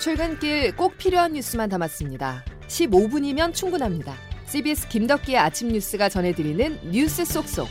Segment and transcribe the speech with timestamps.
[0.00, 2.42] 출근길 꼭 필요한 뉴스만 담았습니다.
[2.68, 4.14] 15분이면 충분합니다.
[4.46, 7.68] CBS 김덕기의 아침 뉴스가 전해드리는 뉴스 속속.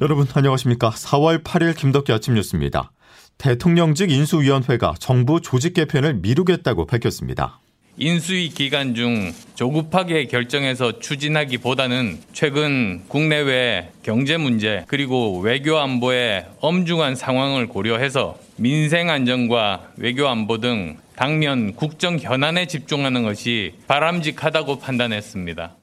[0.00, 0.90] 여러분 안녕하십니까?
[0.90, 2.90] 4월 8일 김덕기 아침 뉴스입니다.
[3.36, 7.60] 대통령직 인수위원회가 정부 조직 개편을 미루겠다고 밝혔습니다.
[7.96, 17.68] 인수위 기간 중 조급하게 결정해서 추진하기보다는 최근 국내외 경제 문제 그리고 외교 안보의 엄중한 상황을
[17.68, 25.76] 고려해서 민생 안정과 외교 안보 등 당면 국정 현안에 집중하는 것이 바람직하다고 판단했습니다.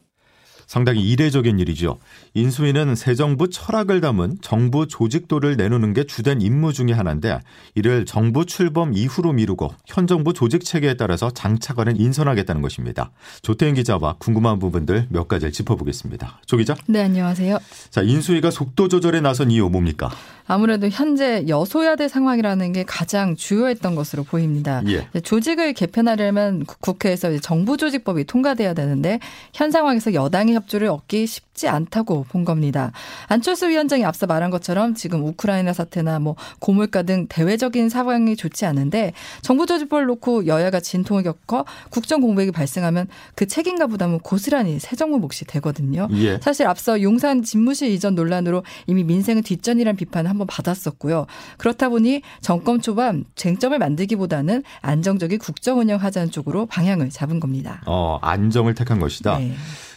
[0.72, 1.98] 상당히 이례적인 일이죠.
[2.34, 7.40] 인수위는 새 정부 철학을 담은 정부 조직도를 내놓는 게 주된 임무 중의 하나인데
[7.76, 13.12] 이를 정부 출범 이후로 미루고 현 정부 조직 체계에 따라서 장차관을 인선하겠다는 것입니다.
[13.42, 16.40] 조태인 기자와 궁금한 부분들 몇 가지를 짚어보겠습니다.
[16.46, 16.74] 조 기자.
[16.88, 17.60] 네, 안녕하세요.
[17.90, 20.10] 자, 인수위가 속도 조절에 나선 이유 뭡니까?
[20.52, 24.82] 아무래도 현재 여소야대 상황이라는 게 가장 주요했던 것으로 보입니다.
[24.88, 25.08] 예.
[25.22, 29.22] 조직을 개편하려면 국회에서 정부 조직법이 통과돼야 되는데
[29.54, 32.92] 현 상황에서 여당의 협조를 얻기 쉽지 않다고 본 겁니다.
[33.28, 39.14] 안철수 위원장이 앞서 말한 것처럼 지금 우크라이나 사태나 뭐 고물가 등 대외적인 상황이 좋지 않은데
[39.42, 45.18] 정부 조직법을 놓고 여야가 진통을 겪어 국정 공백이 발생하면 그 책임과 부담은 고스란히 새 정부
[45.18, 46.10] 몫이 되거든요.
[46.16, 46.40] 예.
[46.42, 51.28] 사실 앞서 용산 집무실 이전 논란으로 이미 민생은 뒷전이란 비판을 한번 받았었고요.
[51.58, 57.82] 그렇다 보니 정권 초반 쟁점을 만들기보다는 안정적인 국정 운영하자는 쪽으로 방향을 잡은 겁니다.
[57.86, 59.38] 어, 안정을 택한 것이다.
[59.38, 59.54] 네.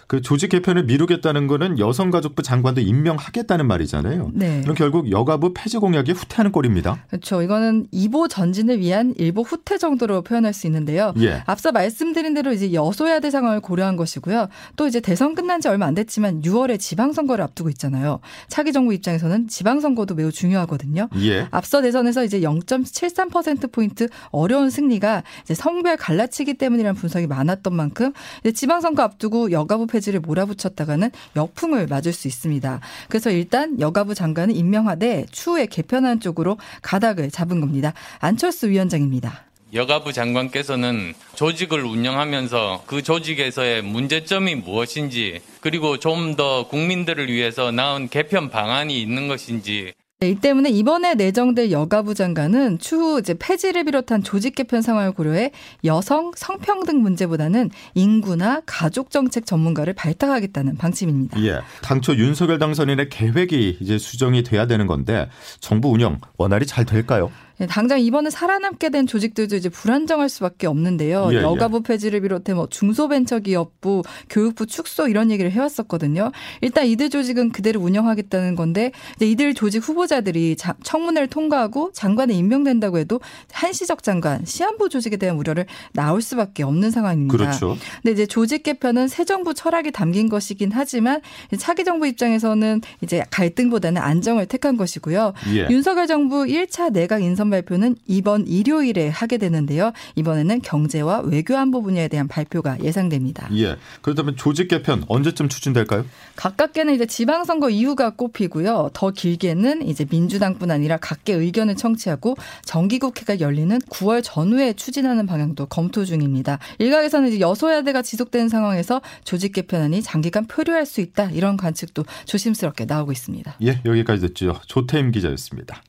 [0.07, 4.31] 그 조직 개편을 미루겠다는 거는 여성가족부 장관도 임명하겠다는 말이잖아요.
[4.35, 4.61] 네.
[4.63, 7.05] 그럼 결국 여가부 폐지 공약에 후퇴하는 꼴입니다.
[7.09, 7.43] 그렇죠.
[7.43, 11.13] 이거는 이보 전진을 위한 일보 후퇴 정도로 표현할 수 있는데요.
[11.19, 11.43] 예.
[11.47, 14.49] 앞서 말씀드린 대로 이제 여소야대 상황을 고려한 것이고요.
[14.77, 18.21] 또 이제 대선 끝난 지 얼마 안 됐지만 6월에 지방선거를 앞두고 있잖아요.
[18.49, 21.09] 차기 정부 입장에서는 지방선거도 매우 중요하거든요.
[21.21, 21.49] 예.
[21.51, 29.03] 앞서 대선에서 이제 0.73%포인트 어려운 승리가 이제 성별 갈라치기 때문이라는 분석이 많았던 만큼 이제 지방선거
[29.03, 32.81] 앞두고 여가부 폐지를 몰아붙였다가는 역풍을 맞을 수 있습니다.
[33.09, 37.93] 그래서 일단 여가부 장관은 임명하되 추후에 개편하는 쪽으로 가닥을 잡은 겁니다.
[38.19, 39.45] 안철수 위원장입니다.
[39.73, 48.51] 여가부 장관께서는 조직을 운영하면서 그 조직에서의 문제점이 무엇인지 그리고 좀 더 국민들을 위해서 나은 개편
[48.51, 49.93] 방안이 있는 것인지
[50.25, 55.51] 네, 이 때문에 이번에 내정될 여가부 장관은 추후 이제 폐지를 비롯한 조직 개편 상황을 고려해
[55.85, 61.39] 여성 성평등 문제보다는 인구나 가족 정책 전문가를 발탁하겠다는 방침입니다.
[61.45, 61.61] 예.
[61.83, 65.29] 당초 윤석열 당선인의 계획이 이제 수정이 돼야 되는 건데
[65.61, 67.31] 정부 운영 원활히 잘 될까요?
[67.59, 71.29] 네, 당장 이번에 살아남게 된 조직들도 이제 불안정할 수밖에 없는데요.
[71.33, 71.43] 예, 예.
[71.43, 76.33] 여가부 폐지를 비롯해 뭐 중소벤처기업부, 교육부 축소 이런 얘기를 해왔었거든요.
[76.61, 82.99] 일단 이들 조직은 그대로 운영하겠다는 건데 이제 이들 조직 후보자들이 자- 청문회를 통과하고 장관에 임명된다고
[82.99, 83.21] 해도
[83.53, 87.37] 한시적 장관, 시한부 조직에 대한 우려를 나올 수밖에 없는 상황입니다.
[87.37, 87.77] 그렇죠.
[88.03, 91.21] 근데 이제 조직 개편은 새 정부 철학이 담긴 것이긴 하지만
[91.59, 95.35] 차기 정부 입장에서는 이제 갈등보다는 안정을 택한 것이고요.
[95.55, 95.67] 예.
[95.71, 99.93] 윤석열 정부 1차 내각 인선 발표는 이번 일요일에 하게 되는데요.
[100.17, 103.49] 이번에는 경제와 외교 안보 분야에 대한 발표가 예상됩니다.
[103.57, 103.77] 예.
[104.03, 106.05] 그렇다면 조직 개편 언제쯤 추진될까요?
[106.37, 108.91] 가깝게는 이제 지방선거 이후가 꼽히고요.
[108.93, 116.05] 더 길게는 이제 민주당뿐 아니라 각계 의견을 청취하고 정기국회가 열리는 9월 전후에 추진하는 방향도 검토
[116.05, 116.59] 중입니다.
[116.79, 123.13] 일각에서는 이제 여소야대가 지속되는 상황에서 조직 개편안이 장기간 표류할 수 있다 이런 관측도 조심스럽게 나오고
[123.13, 123.57] 있습니다.
[123.63, 124.61] 예, 여기까지 듣죠.
[124.67, 125.83] 조태임 기자였습니다.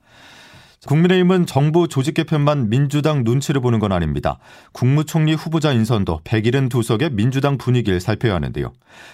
[0.85, 4.37] 국민의힘은 정부 조직 개편만 민주당 눈치를 보는 건 아닙니다.
[4.71, 8.71] 국무총리 후보자 인선도 172석의 민주당 분위기를 살펴야 하는데요.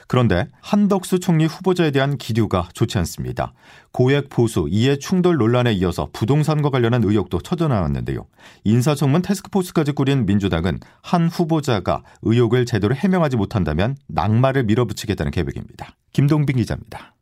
[0.08, 3.54] 그런데 한덕수 총리 후보자에 대한 기류가 좋지 않습니다.
[3.94, 8.26] 고액 보수, 이해 충돌 논란에 이어서 부동산과 관련한 의혹도 터져나왔는데요.
[8.66, 15.96] 인사청문 테스크포스까지 꾸린 민주당은 한 후보자가 의혹을 제대로 해명하지 못한다면 낙마를 밀어붙이겠다는 계획입니다.
[16.12, 17.14] 김동빈 기자입니다.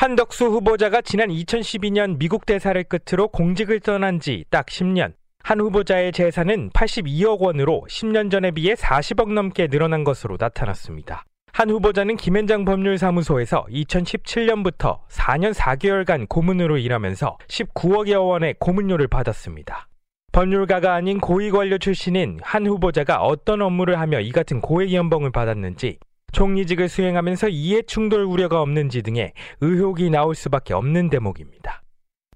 [0.00, 5.12] 한덕수 후보자가 지난 2012년 미국 대사를 끝으로 공직을 떠난 지 딱 10년.
[5.42, 11.24] 한 후보자의 재산은 82억 원으로 10년 전에 비해 40억 넘게 늘어난 것으로 나타났습니다.
[11.52, 19.86] 한 후보자는 김현장 법률사무소에서 2017년부터 4년 4개월간 고문으로 일하면서 19억여 원의 고문료를 받았습니다.
[20.32, 25.98] 법률가가 아닌 고위관료 출신인 한 후보자가 어떤 업무를 하며 이 같은 고액 연봉을 받았는지
[26.32, 31.82] 총리직을 수행하면서 이해 충돌 우려가 없는지 등의 의혹이 나올 수밖에 없는 대목입니다.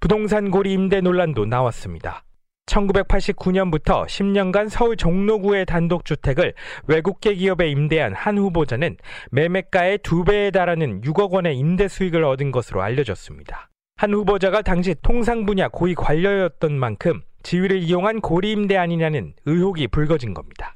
[0.00, 2.25] 부동산 고리 임대 논란도 나왔습니다.
[2.67, 6.55] 1989년부터 10년간 서울 종로구의 단독주택을
[6.87, 8.96] 외국계 기업에 임대한 한 후보자는
[9.31, 13.70] 매매가의 두 배에 달하는 6억 원의 임대 수익을 얻은 것으로 알려졌습니다.
[13.96, 20.35] 한 후보자가 당시 통상 분야 고위 관료였던 만큼 지위를 이용한 고리 임대 아니냐는 의혹이 불거진
[20.35, 20.73] 겁니다.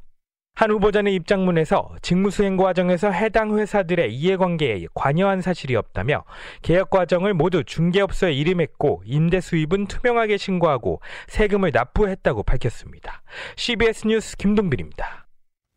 [0.58, 6.24] 한 후보자는 입장문에서 직무수행 과정에서 해당 회사들의 이해관계에 관여한 사실이 없다며
[6.62, 13.22] 계약 과정을 모두 중개업소에 이름했고 임대 수입은 투명하게 신고하고 세금을 납부했다고 밝혔습니다.
[13.54, 15.28] CBS 뉴스 김동빈입니다.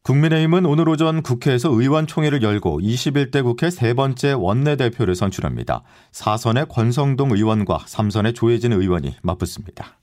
[0.02, 5.84] 국민의힘은 오늘 오전 국회에서 의원총회를 열고 21대 국회 세 번째 원내대표를 선출합니다.
[6.12, 10.01] 4선의 권성동 의원과 3선의 조혜진 의원이 맞붙습니다.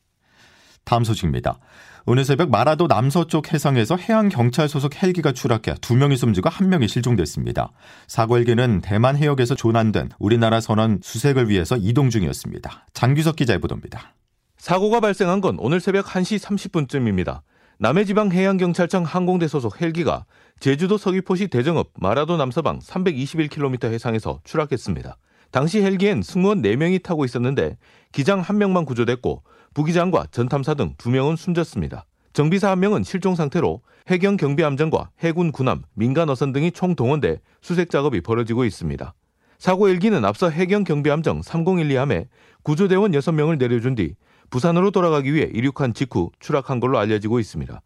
[0.89, 1.59] 다음 소식입니다.
[2.07, 6.89] 오늘 새벽 마라도 남서쪽 해상에서 해양 경찰 소속 헬기가 추락해 두 명이 숨지고 한 명이
[6.89, 7.73] 실종됐습니다.
[8.07, 12.87] 사고 헬기는 대만 해역에서 조난된 우리나라 선원 수색을 위해서 이동 중이었습니다.
[12.95, 14.15] 장규석 기자의 보도입니다.
[14.57, 17.43] 사고가 발생한 건 오늘 새벽 1시 30분쯤입니다.
[17.81, 20.25] 남해지방 해양경찰청 항공대 소속 헬기가
[20.59, 25.19] 제주도 서귀포시 대정읍 마라도 남서방 321km 해상에서 추락했습니다.
[25.51, 27.79] 당시 헬기엔 승무원 4명이 타고 있었는데
[28.13, 29.43] 기장 1명만 구조됐고
[29.75, 32.05] 부기장과 전탐사 등 2명은 숨졌습니다.
[32.33, 38.21] 정비사 1명은 실종 상태로 해경 경비함정과 해군 군함, 민간 어선 등이 총 동원돼 수색 작업이
[38.21, 39.15] 벌어지고 있습니다.
[39.59, 42.29] 사고 헬기는 앞서 해경 경비함정 3012함에
[42.63, 44.15] 구조대원 6명을 내려준 뒤
[44.51, 47.83] 부산으로 돌아가기 위해 이륙한 직후 추락한 걸로 알려지고 있습니다.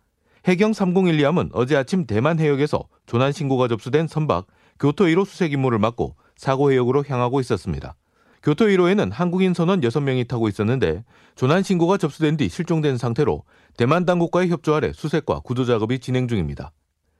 [0.46, 4.46] 해경 3012함은 어제 아침 대만 해역에서 조난 신고가 접수된 선박
[4.78, 7.94] 교토 1호 수색 임무를 맡고 사고 해역으로 향하고 있었습니다.
[8.42, 11.04] 교토 1호에는 한국인 선원 6명이 타고 있었는데
[11.36, 13.44] 조난 신고가 접수된 뒤 실종된 상태로
[13.76, 16.72] 대만 당국과의 협조 아래 수색과 구조 작업이 진행 중입니다.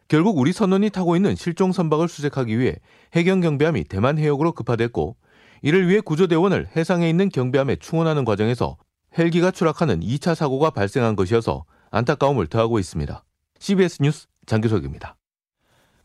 [0.09, 2.75] 결국 우리 선원이 타고 있는 실종 선박을 수색하기 위해
[3.15, 5.17] 해경 경비함이 대만 해역으로 급파됐고
[5.63, 8.77] 이를 위해 구조대원을 해상에 있는 경비함에 충원하는 과정에서
[9.17, 13.23] 헬기가 추락하는 2차 사고가 발생한 것이어서 안타까움을 더하고 있습니다.
[13.61, 15.15] CBS 뉴스 장규석입니다.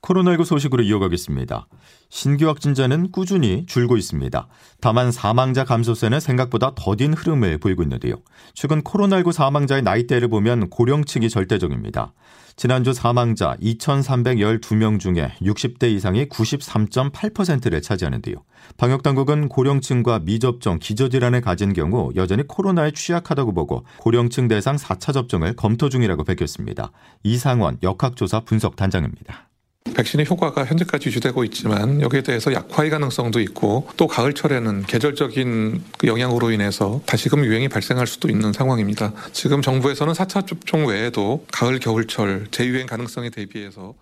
[0.01, 1.67] 코로나19 소식으로 이어가겠습니다.
[2.09, 4.47] 신규 확진자는 꾸준히 줄고 있습니다.
[4.79, 8.15] 다만 사망자 감소세는 생각보다 더딘 흐름을 보이고 있는데요.
[8.53, 12.13] 최근 코로나19 사망자의 나이대를 보면 고령층이 절대적입니다.
[12.55, 18.35] 지난주 사망자 2,312명 중에 60대 이상이 93.8%를 차지하는데요.
[18.77, 25.89] 방역당국은 고령층과 미접종, 기저질환을 가진 경우 여전히 코로나에 취약하다고 보고 고령층 대상 4차 접종을 검토
[25.89, 26.91] 중이라고 밝혔습니다.
[27.21, 29.46] 이상원 역학조사 분석 단장입니다.
[29.95, 36.51] 백신의 효과가 현재까지 유지되고 있지만 여기에 대해서 약화의 가능성도 있고 또 가을철에는 계절적인 그 영향으로
[36.51, 39.13] 인해서 다시금 유행이 발생할 수도 있는 상황입니다.
[39.33, 43.93] 지금 정부에서는 4차 접종 외에도 가을 겨울철 재유행 가능성에 대비해서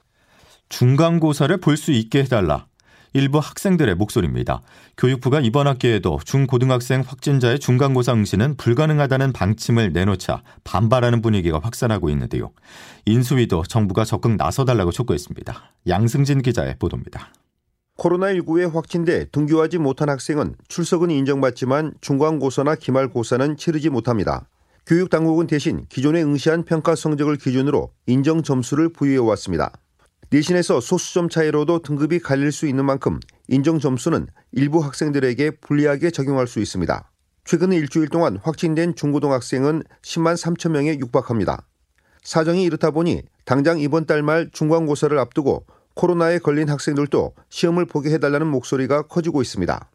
[0.70, 2.66] 중간고사를 볼 수 있게 해달라.
[3.16, 4.62] 일부 학생들의 목소리입니다.
[4.98, 12.52] 교육부가 이번 학기에도 중고등학생 확진자의 중간고사 응시는 불가능하다는 방침을 내놓자 반발하는 분위기가 확산하고 있는데요.
[13.06, 15.56] 인수위도 정부가 적극 나서달라고 촉구했습니다.
[15.88, 17.30] 양승진 기자의 보도입니다.
[17.98, 24.50] 코로나19에 확진돼 등교하지 못한 학생은 출석은 인정받지만 중간고사나 기말고사는 치르지 못합니다.
[24.86, 29.72] 교육당국은 대신 기존에 응시한 평가 성적을 기준으로 인정 점수를 부여해 왔습니다.
[30.30, 36.60] 내신에서 소수점 차이로도 등급이 갈릴 수 있는 만큼 인정 점수는 일부 학생들에게 불리하게 적용할 수
[36.60, 37.12] 있습니다.
[37.44, 41.68] 최근 일주일 동안 확진된 중고등학생은 10만 3천 명에 육박합니다.
[42.24, 48.48] 사정이 이렇다 보니 당장 이번 달 말 중간고사를 앞두고 코로나에 걸린 학생들도 시험을 보게 해달라는
[48.48, 49.90] 목소리가 커지고 있습니다.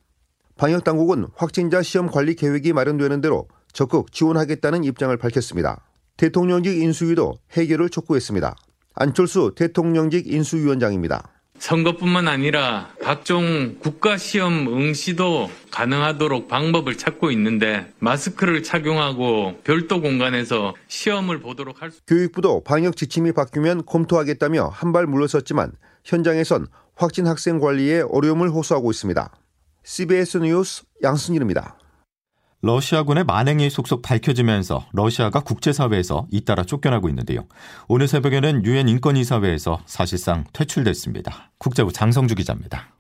[0.57, 5.85] 방역 당국은 확진자 시험 관리 계획이 마련되는 대로 적극 지원하겠다는 입장을 밝혔습니다.
[6.17, 8.55] 대통령직 인수위도 해결을 촉구했습니다.
[9.11, 11.27] 안철수 대통령직 인수위원장입니다.
[11.59, 21.81] 선거뿐만 아니라 각종 국가시험 응시도 가능하도록 방법을 찾고 있는데 마스크를 착용하고 별도 공간에서 시험을 보도록
[21.81, 22.01] 할 수.
[22.07, 25.73] 교육부도 방역 지침이 바뀌면 검토하겠다며 한 발 물러섰지만
[26.05, 29.31] 현장에선 확진 학생 관리에 어려움을 호소하고 있습니다.
[29.83, 31.79] CBS 뉴스 양승일입니다.
[32.63, 37.47] 러시아군의 만행이 속속 밝혀지면서 러시아가 국제사회에서 잇따라 쫓겨나고 있는데요.
[37.89, 41.53] 오늘 새벽에는 유엔 인권이사회에서 사실상 퇴출됐습니다.
[41.59, 42.95] 국제부 장성주 기자입니다.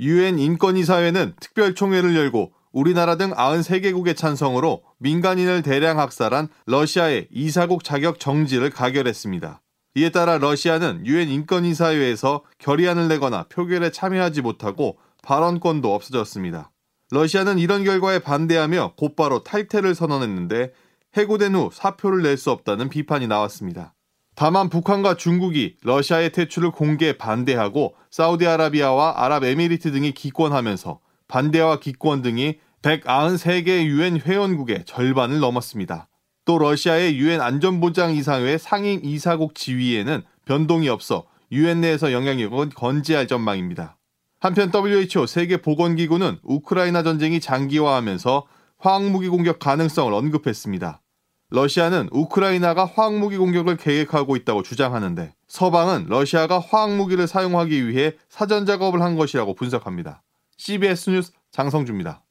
[0.00, 8.70] 유엔 인권이사회는 특별총회를 열고 우리나라 등 93개국의 찬성으로 민간인을 대량 학살한 러시아의 이사국 자격 정지를
[8.70, 9.62] 가결했습니다.
[9.96, 16.69] 이에 따라 러시아는 유엔 인권이사회에서 결의안을 내거나 표결에 참여하지 못하고 발언권도 없어졌습니다.
[17.10, 20.72] 러시아는 이런 결과에 반대하며 곧바로 탈퇴를 선언했는데
[21.16, 23.94] 해고된 후 사표를 낼 수 없다는 비판이 나왔습니다.
[24.36, 33.84] 다만 북한과 중국이 러시아의 퇴출을 공개 반대하고 사우디아라비아와 아랍에미리트 등이 기권하면서 반대와 기권 등이 193개
[33.84, 36.08] 유엔 회원국의 절반을 넘었습니다.
[36.44, 43.98] 또 러시아의 유엔 안전보장 이사회 상임 이사국 지위에는 변동이 없어 유엔 내에서 영향력은 건재할 전망입니다.
[44.40, 48.46] 한편 WHO 세계보건기구는 우크라이나 전쟁이 장기화하면서
[48.78, 51.02] 화학무기 공격 가능성을 언급했습니다.
[51.50, 59.16] 러시아는 우크라이나가 화학무기 공격을 계획하고 있다고 주장하는데 서방은 러시아가 화학무기를 사용하기 위해 사전 작업을 한
[59.16, 60.22] 것이라고 분석합니다.
[60.56, 62.22] CBS 뉴스 장성주입니다.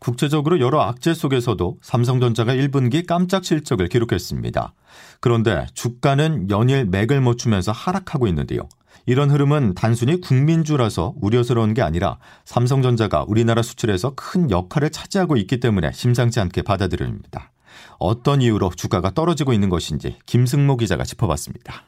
[0.00, 4.72] 국제적으로 여러 악재 속에서도 삼성전자가 1분기 깜짝 실적을 기록했습니다.
[5.20, 8.68] 그런데 주가는 연일 맥을 못 추면서 하락하고 있는데요.
[9.06, 15.92] 이런 흐름은 단순히 국민주라서 우려스러운 게 아니라 삼성전자가 우리나라 수출에서 큰 역할을 차지하고 있기 때문에
[15.92, 17.52] 심상치 않게 받아들여집니다.
[17.98, 21.84] 어떤 이유로 주가가 떨어지고 있는 것인지 김승모 기자가 짚어봤습니다.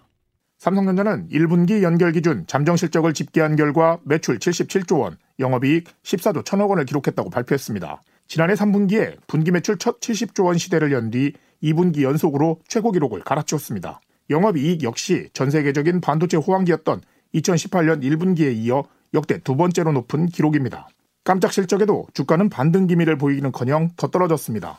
[0.59, 6.85] 삼성전자는 1분기 연결 기준 잠정 실적을 집계한 결과 매출 77조 원, 영업이익 14조 1천억 원을
[6.85, 8.03] 기록했다고 발표했습니다.
[8.29, 11.33] 지난해 3분기에 분기 매출 첫 70조 원 시대를 연 뒤
[11.63, 14.01] 2분기 연속으로 최고 기록을 갈아치웠습니다.
[14.31, 17.01] 영업이익 역시 전 세계적인 반도체 호황기였던
[17.35, 20.89] 2018년 1분기에 이어 역대 두 번째로 높은 기록입니다.
[21.25, 24.79] 깜짝 실적에도 주가는 반등 기미를 보이기는커녕 더 떨어졌습니다.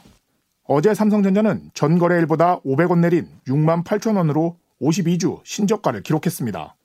[0.66, 6.76] 어제 삼성전자는 전 거래일보다 500원 내린 6만 8천 원으로 52주 신저가를 기록했습니다.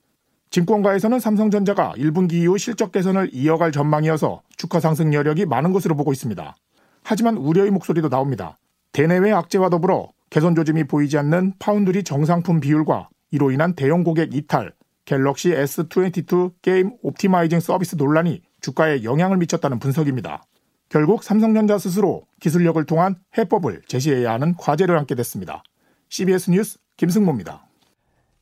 [0.51, 6.55] 증권가에서는 삼성전자가 1분기 이후 실적 개선을 이어갈 전망이어서 주가 상승 여력이 많은 것으로 보고 있습니다.
[7.03, 8.57] 하지만 우려의 목소리도 나옵니다.
[8.91, 14.73] 대내외 악재와 더불어 개선 조짐이 보이지 않는 파운드리 정상품 비율과 이로 인한 대형 고객 이탈,
[15.05, 20.43] 갤럭시 S22 게임 optimizing 서비스 논란이 주가에 영향을 미쳤다는 분석입니다.
[20.89, 25.63] 결국 삼성전자 스스로 기술력을 통한 해법을 제시해야 하는 과제를 안게 됐습니다.
[26.09, 27.67] CBS 뉴스 김승모입니다.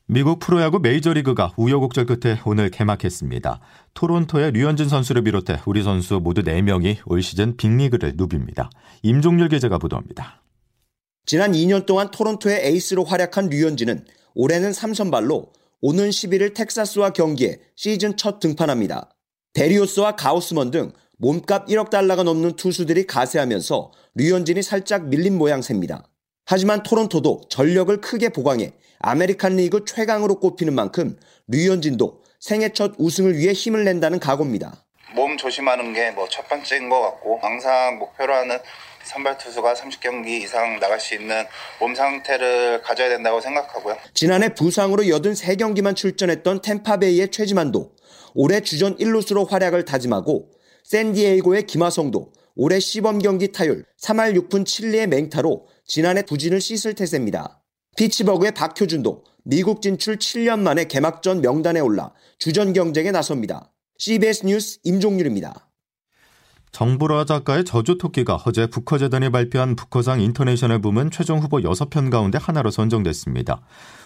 [0.06, 3.60] 미국 프로야구 메이저리그가 우여곡절 끝에 오늘 개막했습니다.
[3.92, 8.70] 토론토의 류현진 선수를 비롯해 우리 선수 모두 4명이 올 시즌 빅리그를 누빕니다.
[9.02, 10.42] 임종률 기자가 보도합니다.
[11.28, 15.50] 지난 2년 동안 토론토의 에이스로 활약한 류현진은 올해는 3선발로
[15.82, 19.10] 오는 11일 텍사스와 경기에 시즌 첫 등판합니다.
[19.52, 26.08] 베리오스와 가우스먼 등 몸값 1억 달러가 넘는 투수들이 가세하면서 류현진이 살짝 밀린 모양새입니다.
[26.46, 31.18] 하지만 토론토도 전력을 크게 보강해 아메리칸 리그 최강으로 꼽히는 만큼
[31.48, 34.86] 류현진도 생애 첫 우승을 위해 힘을 낸다는 각오입니다.
[35.14, 38.58] 몸 조심하는 게 뭐 첫 번째인 것 같고 항상 목표로 하는
[39.04, 41.44] 선발 투수가 30경기 이상 나갈 수 있는
[41.80, 43.96] 몸 상태를 가져야 된다고 생각하고요.
[44.14, 47.92] 지난해 부상으로 83경기만 출전했던 템파베이의 최지만도
[48.34, 50.50] 올해 주전 1루수로 활약을 다짐하고
[50.84, 57.62] 샌디에이고의 김하성도 올해 시범 경기 타율 3할 6푼 7리의 맹타로 지난해 부진을 씻을 태세입니다.
[57.96, 63.72] 피치버그의 박효준도 미국 진출 7년 만에 개막전 명단에 올라 주전 경쟁에 나섭니다.
[63.98, 65.67] CBS 뉴스 임종률입니다.
[66.72, 73.60] 정보라 작가의 저주토끼가 어제 부커재단이 발표한 부커상 인터내셔널 부문 최종 후보 6편 가운데 하나로 선정됐습니다.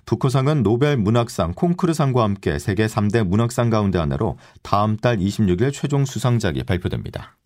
[0.07, 6.65] 부커상은 노벨 문학상, 콩쿠르상과 함께 세계 3대 문학상 가운데 하나로 다음 달 26일 최종 수상작이
[6.65, 7.37] 발표됩니다.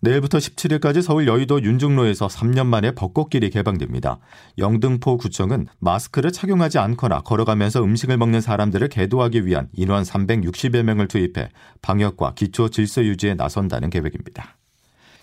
[0.00, 4.18] 내일부터 17일까지 서울 여의도 윤중로에서 3년 만에 벚꽃길이 개방됩니다.
[4.56, 11.50] 영등포 구청은 마스크를 착용하지 않거나 걸어가면서 음식을 먹는 사람들을 계도하기 위한 인원 360여 명을 투입해
[11.82, 14.56] 방역과 기초 질서 유지에 나선다는 계획입니다.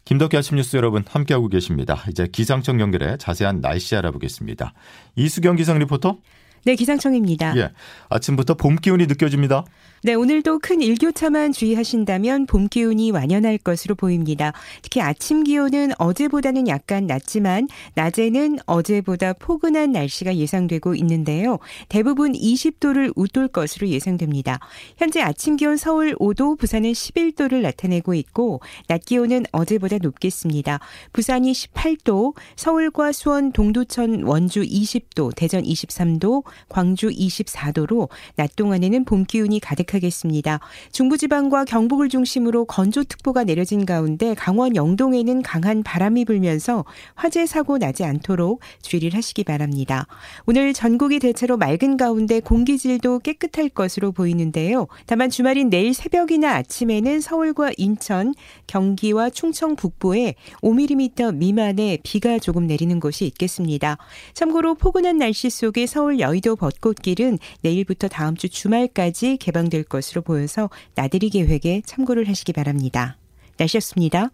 [0.04, 2.04] 김덕기 아침 뉴스 여러분 함께하고 계십니다.
[2.10, 4.74] 이제 기상청 연결해 자세한 날씨 알아보겠습니다.
[5.16, 6.20] 이수경 기상 리포터.
[6.66, 7.56] 네, 기상청입니다.
[7.58, 7.72] 예.
[8.10, 9.64] 아침부터 봄 기운이 느껴집니다.
[10.04, 14.54] 네, 오늘도 큰 일교차만 주의하신다면 봄 기운이 완연할 것으로 보입니다.
[14.84, 21.58] 특히 아침 기온은 어제보다는 약간 낮지만 낮에는 어제보다 포근한 날씨가 예상되고 있는데요.
[21.90, 24.60] 대부분 20도를 웃돌 것으로 예상됩니다.
[24.98, 30.80] 현재 아침 기온 서울 5도, 부산은 11도를 나타내고 있고 낮 기온은 어제보다 높겠습니다.
[31.14, 39.60] 부산이 18도, 서울과 수원, 동두천, 원주 20도, 대전 23도, 광주 24도로 낮 동안에는 봄 기운이
[39.62, 40.60] 가득 하겠습니다.
[40.92, 46.86] 중부지방과 경북을 중심으로 건조특보가 내려진 가운데 강원 영동에는 강한 바람이 불면서
[47.16, 50.06] 화재 사고 나지 않도록 주의를 하시기 바랍니다.
[50.46, 54.88] 오늘 전국이 대체로 맑은 가운데 공기질도 깨끗할 것으로 보이는데요.
[55.06, 58.34] 다만 주말인 내일 새벽이나 아침에는 서울과 인천,
[58.68, 63.98] 경기와 충청 북부에 5mm 미만의 비가 조금 내리는 곳이 있겠습니다.
[64.34, 70.70] 참고로 포근한 날씨 속에 서울 여의도 벚꽃길은 내일부터 다음 주 주말까지 개방 될 것으로 보여서
[70.96, 73.18] 나들이 계획에 참고를 하시기 바랍니다.
[73.58, 74.30] 날씨였습니다.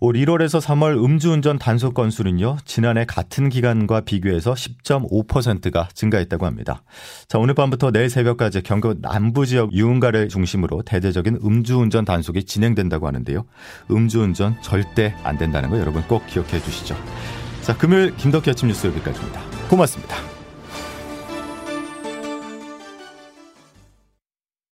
[0.00, 6.82] 올 1월에서 3월 음주운전 단속 건수는요, 지난해 같은 기간과 비교해서 10.5%가 증가했다고 합니다.
[7.28, 13.44] 자, 오늘 밤부터 내일 새벽까지 경북 남부 지역 유흥가를 중심으로 대대적인 음주운전 단속이 진행된다고 하는데요.
[13.90, 16.96] 음주운전 절대 안 된다는 거 여러분 꼭 기억해 주시죠.
[17.62, 19.40] 자, 금요일 김덕기 아침 뉴스 여기까지입니다.
[19.68, 20.33] 고맙습니다.